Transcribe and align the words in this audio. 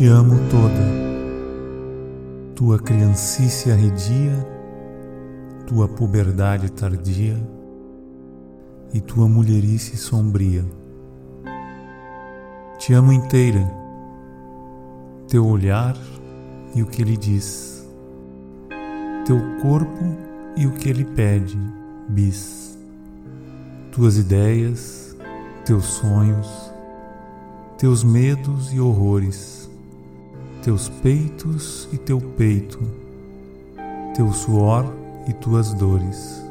Te 0.00 0.06
amo 0.06 0.34
toda, 0.48 0.86
tua 2.54 2.78
criancice 2.78 3.70
arredia, 3.70 4.32
tua 5.66 5.86
puberdade 5.86 6.72
tardia 6.72 7.36
e 8.94 9.00
tua 9.00 9.28
mulherice 9.28 9.96
sombria. 9.96 10.64
Te 12.78 12.94
amo 12.94 13.12
inteira, 13.12 13.70
teu 15.28 15.46
olhar 15.46 15.96
e 16.74 16.82
o 16.82 16.86
que 16.86 17.02
ele 17.02 17.16
diz, 17.16 17.86
teu 19.26 19.38
corpo 19.60 20.16
e 20.56 20.66
o 20.66 20.72
que 20.72 20.88
ele 20.88 21.04
pede, 21.04 21.58
bis, 22.08 22.69
tuas 23.92 24.16
ideias, 24.16 25.16
teus 25.64 25.84
sonhos, 25.84 26.48
teus 27.78 28.04
medos 28.04 28.72
e 28.72 28.80
horrores 28.80 29.60
teus 30.62 30.90
peitos 30.90 31.88
e 31.90 31.96
teu 31.96 32.20
peito, 32.20 32.78
teu 34.14 34.30
suor 34.32 34.84
e 35.26 35.32
tuas 35.32 35.72
dores. 35.72 36.42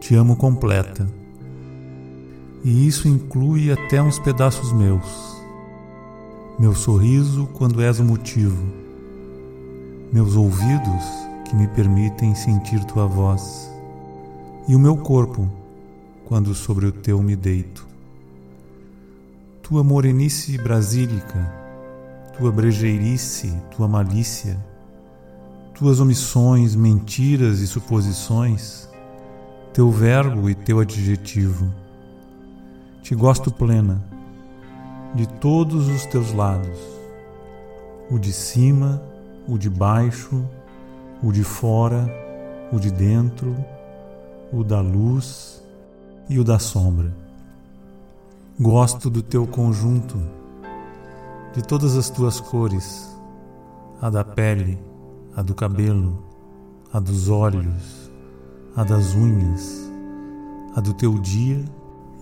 Te 0.00 0.14
amo 0.14 0.36
completa, 0.36 1.08
e 2.62 2.86
isso 2.86 3.08
inclui 3.08 3.72
até 3.72 4.02
uns 4.02 4.18
pedaços 4.18 4.72
meus. 4.72 5.32
Meu 6.58 6.74
sorriso 6.74 7.48
quando 7.54 7.80
és 7.80 7.98
o 7.98 8.04
motivo, 8.04 8.62
meus 10.12 10.36
ouvidos 10.36 11.04
que 11.48 11.56
me 11.56 11.66
permitem 11.68 12.34
sentir 12.34 12.84
tua 12.84 13.06
voz, 13.06 13.70
e 14.68 14.76
o 14.76 14.78
meu 14.78 14.96
corpo 14.96 15.48
quando 16.32 16.54
sobre 16.54 16.86
o 16.86 16.92
teu 16.92 17.22
me 17.22 17.36
deito. 17.36 17.86
Tua 19.62 19.84
morenice 19.84 20.56
brasílica 20.56 21.52
tua 22.38 22.50
brejeirice, 22.50 23.52
tua 23.70 23.86
malícia, 23.86 24.58
tuas 25.74 26.00
omissões, 26.00 26.74
mentiras 26.74 27.60
e 27.60 27.66
suposições, 27.66 28.88
teu 29.74 29.90
verbo 29.90 30.48
e 30.48 30.54
teu 30.54 30.80
adjetivo. 30.80 31.70
Te 33.02 33.14
gosto 33.14 33.50
plena, 33.50 34.02
de 35.14 35.28
todos 35.28 35.86
os 35.86 36.06
teus 36.06 36.32
lados, 36.32 36.78
o 38.10 38.18
de 38.18 38.32
cima, 38.32 39.02
o 39.46 39.58
de 39.58 39.68
baixo, 39.68 40.42
o 41.22 41.30
de 41.30 41.44
fora, 41.44 42.08
o 42.72 42.80
de 42.80 42.90
dentro, 42.90 43.54
o 44.50 44.64
da 44.64 44.80
luz 44.80 45.61
e 46.28 46.38
o 46.38 46.44
da 46.44 46.58
sombra. 46.58 47.14
Gosto 48.60 49.10
do 49.10 49.22
teu 49.22 49.46
conjunto 49.46 50.20
de 51.54 51.62
todas 51.62 51.96
as 51.96 52.08
tuas 52.08 52.40
cores, 52.40 53.08
a 54.00 54.08
da 54.08 54.24
pele, 54.24 54.78
a 55.36 55.42
do 55.42 55.54
cabelo, 55.54 56.22
a 56.92 56.98
dos 56.98 57.28
olhos, 57.28 58.10
a 58.74 58.84
das 58.84 59.14
unhas, 59.14 59.90
a 60.74 60.80
do 60.80 60.94
teu 60.94 61.18
dia 61.18 61.62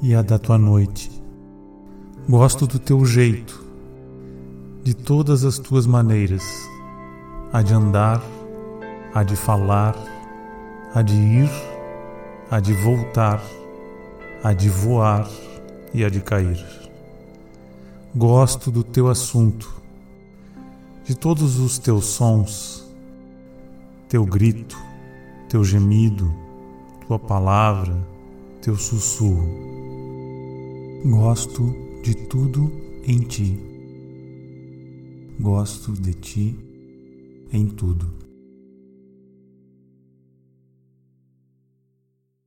e 0.02 0.14
a 0.14 0.22
da 0.22 0.38
tua 0.38 0.58
noite. 0.58 1.10
Gosto 2.28 2.66
do 2.66 2.78
teu 2.78 3.04
jeito, 3.04 3.64
de 4.82 4.94
todas 4.94 5.44
as 5.44 5.58
tuas 5.58 5.86
maneiras, 5.86 6.44
a 7.52 7.62
de 7.62 7.74
andar, 7.74 8.22
a 9.14 9.22
de 9.22 9.36
falar, 9.36 9.96
a 10.94 11.02
de 11.02 11.14
ir, 11.14 11.50
a 12.50 12.58
de 12.58 12.72
voltar, 12.72 13.40
a 14.42 14.52
de 14.52 14.68
voar 14.68 15.30
e 15.92 16.04
a 16.04 16.08
de 16.08 16.20
cair. 16.20 16.64
Gosto 18.14 18.70
do 18.70 18.82
teu 18.82 19.08
assunto, 19.08 19.80
de 21.04 21.14
todos 21.14 21.58
os 21.58 21.78
teus 21.78 22.06
sons, 22.06 22.84
teu 24.08 24.24
grito, 24.24 24.76
teu 25.48 25.62
gemido, 25.62 26.32
tua 27.06 27.18
palavra, 27.18 27.96
teu 28.62 28.76
sussurro. 28.76 29.48
Gosto 31.04 31.74
de 32.02 32.14
tudo 32.14 32.72
em 33.04 33.20
ti. 33.20 33.58
Gosto 35.38 35.92
de 35.92 36.14
ti 36.14 36.58
em 37.52 37.66
tudo. 37.66 38.19